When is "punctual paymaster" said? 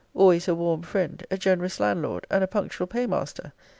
2.47-3.53